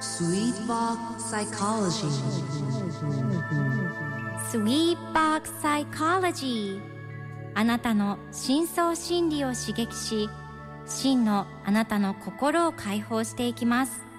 [0.00, 1.90] Sweet Box Psychology
[4.50, 6.80] スイーパークサイコロジー
[7.54, 10.28] あなたの深層心理を刺激し
[10.86, 14.12] 真のあなたの心を解放していきます。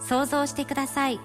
[0.00, 1.20] 想像してください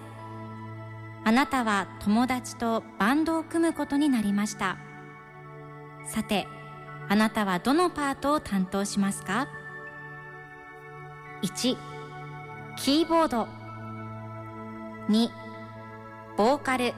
[1.27, 4.77] あなたは友達とバンドを組むことになりました。
[6.05, 6.47] さて
[7.09, 9.47] あなたはどのパートを担当しますか
[11.41, 11.77] ？1
[12.77, 13.47] キーボード。
[15.09, 15.29] 2
[16.37, 16.93] ボーカル。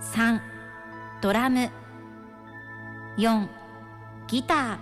[0.00, 0.40] 3
[1.20, 1.70] ドラム。
[3.18, 3.48] 4
[4.28, 4.78] ギタ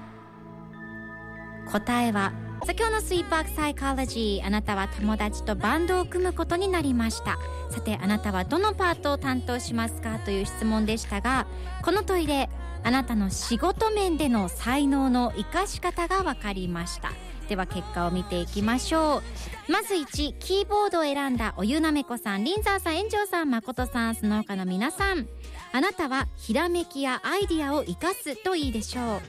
[1.67, 1.73] ー。
[1.73, 2.33] 答えは
[2.65, 7.39] さあ今日のスイーパークサイコロジーあなたは友達とバンドを組むことになりました。
[7.69, 11.47] さてあなたはどのパートを担当しますかという質問でしたが
[11.83, 12.49] この問いで
[12.83, 17.13] あなたの仕事面での才能の生かし方が分かりました。
[17.51, 19.23] では結果を見ていきましょう。
[19.67, 25.27] まず1キーボードを選んだおゆなめこさんリンザーさん炎上さん誠さんその他の皆さん。
[25.73, 29.21] あなたはひらめきやアイディアを生かすといいでしょう。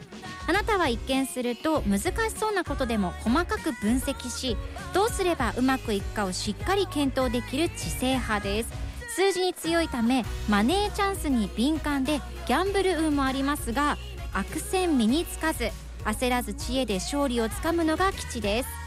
[0.47, 4.57] あなたは一見すると難しそうなことでも細かく分析し
[4.93, 8.69] どうすればうまくいくかをしっかり検討できる知性派です。
[9.15, 13.97] 数字に強いためマネーチャンスに敏感でギャンブル運もありますが
[14.33, 15.69] 悪戦身につかず
[16.03, 18.84] 焦らず知恵で勝利をつかむのが吉です。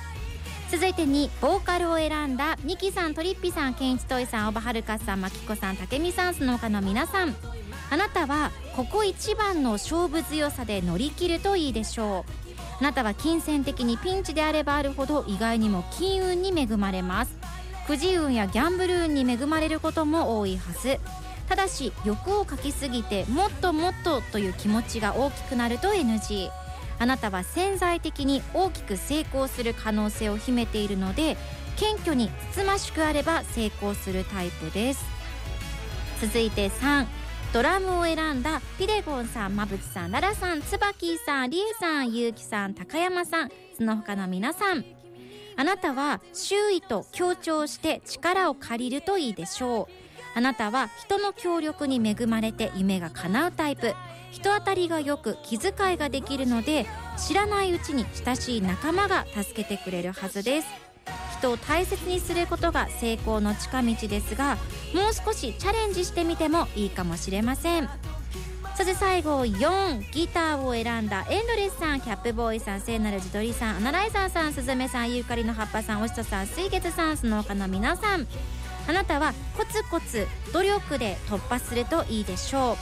[0.70, 7.34] 続いて2ボーカルを選んだミキさんトリッピさんケンイチトイさんおばはるかさんまきこさんたけみさんその他の皆さん。
[7.91, 12.33] あなたはここ一番の勝負強さで乗り切るといいでしょう。
[12.80, 17.34] あなたは金銭的にピンチであればあるほど意外にも金運に恵まれます。
[17.86, 21.00] くじ運やギャンブル運に恵まれることも多いはず。
[21.48, 26.50] ただし欲をかきすぎてもっともっとという気持ちが大きくなると NG
[26.98, 31.36] あなたは潜在的に大きく成功する可能性を秘めているので
[31.76, 35.04] 謙虚につつましくあれば成功するタイプです
[36.20, 37.06] 続いて3
[37.53, 44.84] ドラムを選んだピデゴンさん、まぶちさん、ララさん、つばきさん、りえさん、ゆうきさん、高山さん、その他の皆さん。
[45.56, 50.07] あなたは周囲と協調して力を借りるといいでしょう。
[50.34, 53.94] あなたは人の協力に恵まれて夢が叶うタイプ。
[54.31, 60.88] 人当たりがよく気遣いができるので、知らないうちに親しい仲間が助けてくれるはずです。
[61.38, 64.56] 人を大切にすることが成功の近道ですが
[64.94, 67.88] もう少しチャレンジしてみてもいいかもしれません
[68.77, 78.27] そして最後4ギターを選んだエンドレスさんキャップボーイさん聖なる自撮りさんアナライザーさんスズメさんユーカリの葉っぱさんおしとさん水月さんその他の皆さん
[78.88, 82.76] あなたはコツコツ努力で突破するといいでしょう。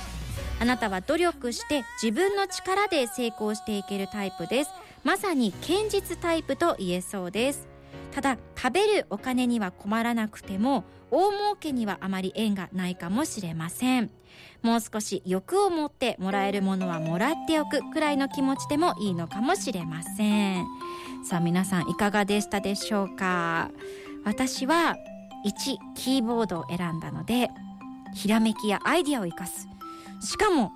[0.59, 4.71] あなたは努力して自分の力で成功していけるタイプです。
[5.05, 7.69] まさに堅実タイプと言えそうです。
[8.13, 14.11] ただ食べるお金には困らなくても大儲けにはあまり縁がないかもしれません。
[14.63, 20.67] もう少し欲を持ってもらえるものはもらっておくくらいの気持ちでもいいのかもしれません。
[21.29, 23.71] さあ皆さんいかがでしたでしょうか？
[24.25, 24.97] 私は
[25.47, 27.49] 1キーボードを選んだので
[28.15, 29.69] ひらめきやアイディアを生かす。
[30.21, 30.73] しかも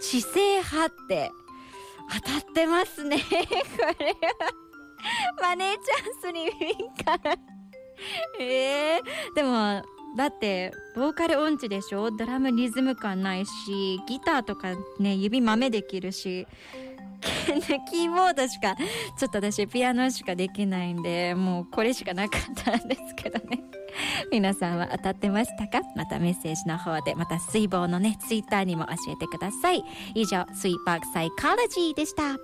[0.00, 1.30] 知性派って
[2.24, 3.18] 当たってますね。
[3.28, 3.32] こ
[3.98, 4.52] れは
[5.40, 7.38] マネーチャンスに敏感
[8.40, 9.82] ええー、でも
[10.16, 12.10] だってボーカル音痴でしょ？
[12.10, 16.46] ドラムリズム感ないしギターとかね指豆できるし。
[17.90, 18.76] キーボードしか
[19.18, 23.62] ちょっと私ピアノしかできないんでもうこれしかなかったんですけどね。
[24.30, 25.80] 皆さんは当たってましたか？
[25.96, 29.82] またメッセージの方でまた水棒のねツイッターにも教えてください。
[30.14, 32.38] 以上スイーパークサイコロジーでした。